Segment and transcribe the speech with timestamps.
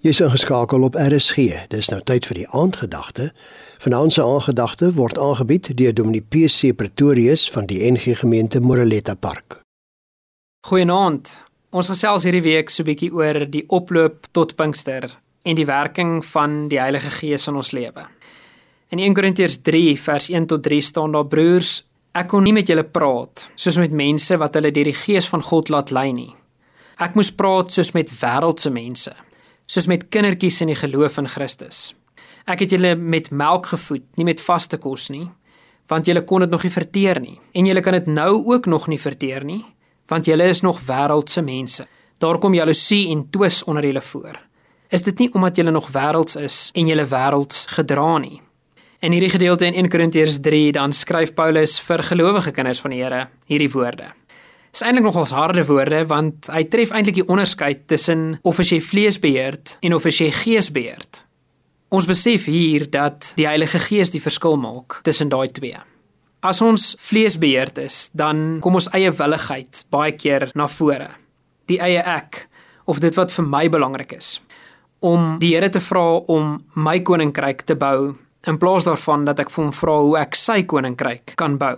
[0.00, 1.66] Jy's ingeskakel op RSG.
[1.68, 3.26] Dis nou tyd vir die aandgedagte.
[3.84, 9.58] Vanaand se aandgedagte word aangebied deur Dominee PC Pretorius van die NG Gemeente Moreletta Park.
[10.64, 11.34] Goeienaand.
[11.76, 16.24] Ons gesels hierdie week so 'n bietjie oor die oploop tot Pinkster en die werking
[16.24, 18.08] van die Heilige Gees in ons lewe.
[18.88, 22.68] In 1 Korintiërs 3 vers 1 tot 3 staan daar: Broers, ek kon nie met
[22.68, 26.34] julle praat soos met mense wat hulle deur die Gees van God laat lei nie.
[26.96, 29.12] Ek moes praat soos met wêreldse mense
[29.70, 31.92] soos met kindertjies in die geloof in Christus.
[32.50, 35.28] Ek het julle met melk gevoed, nie met vaste kos nie,
[35.90, 37.36] want julle kon dit nog nie verteer nie.
[37.54, 39.62] En julle kan dit nou ook nog nie verteer nie,
[40.10, 41.86] want julle is nog wêreldse mense.
[42.18, 44.38] Daar kom jaloesie en twis onder julle voor.
[44.90, 48.40] Is dit nie omdat julle nog wêrelds is en julle wêrelds gedra nie?
[49.00, 53.00] In hierdie gedeelte in 1 Korintiërs 3 dan skryf Paulus vir gelowige kinders van die
[53.00, 54.10] Here hierdie woorde.
[54.70, 58.78] Dis eintlik nogals harde woorde want hy tref eintlik die onderskeid tussen of as jy
[58.84, 61.24] vlees beheerd en of as jy gees beheerd.
[61.90, 65.78] Ons besef hier dat die Heilige Gees die verskil maak tussen daai twee.
[66.46, 71.10] As ons vlees beheerd is, dan kom ons eie willigheid baie keer na vore.
[71.66, 72.46] Die eie ek
[72.86, 74.38] of dit wat vir my belangrik is
[75.00, 78.12] om die Here te vra om my koninkryk te bou
[78.48, 81.74] in plaas daarvan dat ek vir hom vra hoe ek sy koninkryk kan bou.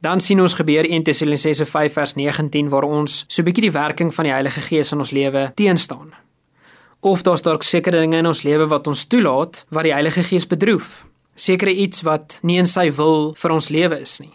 [0.00, 3.72] Dan sien ons gebeur 1 Tessalonisense 5 vers 19 waar ons so 'n bietjie die
[3.74, 6.14] werking van die Heilige Gees in ons lewe teenstaan.
[7.00, 10.46] Of daar's dalk sekere dinge in ons lewe wat ons toelaat wat die Heilige Gees
[10.46, 11.06] bedroef.
[11.34, 14.32] Sekere iets wat nie in sy wil vir ons lewe is nie.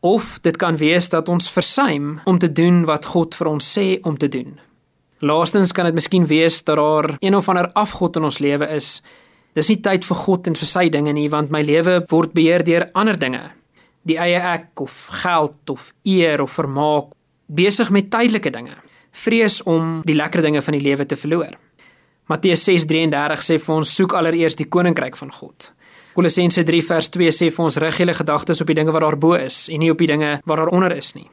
[0.00, 4.00] Of dit kan wees dat ons versuim om te doen wat God vir ons sê
[4.02, 4.60] om te doen.
[5.20, 9.02] Laastens kan dit miskien wees dat daar een of ander afgod in ons lewe is.
[9.52, 12.64] Dis nie tyd vir God en vir sy dinge nie, want my lewe word beheer
[12.64, 13.52] deur ander dinge
[14.06, 17.12] die eie ek of geld of eer of vermaak
[17.46, 18.76] besig met tydelike dinge.
[19.16, 21.56] Vrees om die lekker dinge van die lewe te verloor.
[22.26, 25.72] Matteus 6:33 sê vir ons soek allereers die koninkryk van God.
[26.14, 29.34] Kolossense 3 vers 2 sê vir ons rig julle gedagtes op die dinge wat daarbo
[29.34, 31.28] is en nie op die dinge wat daaronder is nie.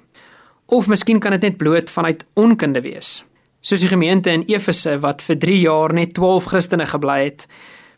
[0.67, 3.23] Of miskien kan dit net bloot vanuit onkunde wees.
[3.61, 7.47] Soos die gemeente in Efese wat vir 3 jaar net 12 Christene gebly het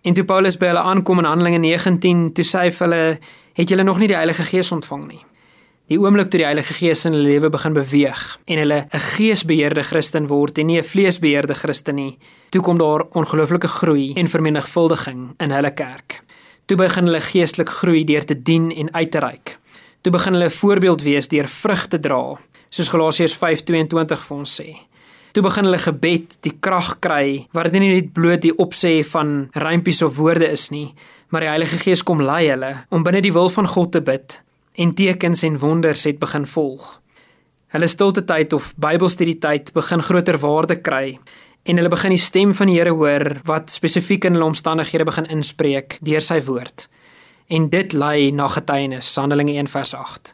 [0.06, 3.06] En toe Paulus by hulle aankom in Handelinge 19, toe sê hy vir hulle,
[3.56, 5.22] het julle nog nie die Heilige Gees ontvang nie.
[5.86, 9.84] Die oomblik toe die Heilige Gees in hulle lewe begin beweeg en hulle 'n geesbeheerde
[9.84, 12.18] Christen word en nie 'n vleesbeheerde Christen nie,
[12.50, 16.24] toe kom daar ongelooflike groei en vermenigvuldiging in hulle kerk.
[16.66, 19.60] Toe begin hulle geestelik groei deur te dien en uit te reik.
[20.02, 22.40] Toe begin hulle 'n voorbeeld wees deur vrug te dra,
[22.70, 24.85] soos Galasiërs 5:22 vir ons sê.
[25.36, 29.50] Toe begin hulle gebed die krag kry wat dit nie net bloot die opsê van
[29.60, 30.94] rympies of woorde is nie,
[31.28, 34.38] maar die Heilige Gees kom lei hulle om binne die wil van God te bid
[34.80, 36.86] en tekens en wonders het begin volg.
[37.76, 41.18] Hulle stilte tyd of Bybelstudie tyd begin groter waarde kry
[41.68, 45.28] en hulle begin die stem van die Here hoor wat spesifiek in hulle omstandighede begin
[45.36, 46.88] inspreek deur sy woord.
[47.52, 50.32] En dit lei na getuienis Handelinge 1 vers 8.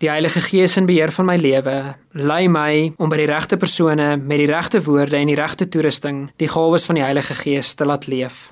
[0.00, 1.74] Die Heilige Gees in beheer van my lewe
[2.16, 6.22] lei my om by die regte persone met die regte woorde en die regte toerusting
[6.40, 8.46] die gawes van die Heilige Gees te laat leef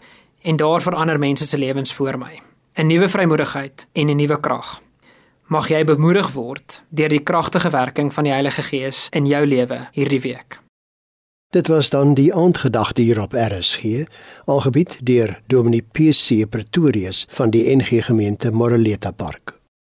[0.45, 2.43] en daar verander mense se lewens voor my.
[2.77, 4.83] 'n Nuwe vrymoedigheid en 'n nuwe krag.
[5.47, 9.89] Mag jy bemoedig word deur die kragtige werking van die Heilige Gees in jou lewe
[9.93, 10.61] hierdie week.
[11.51, 14.05] Dit was dan die aandgedagte hier op RSG,
[14.45, 19.58] aangebied deur Dominee PC Pretorius van die NG Gemeente Moreleta Park.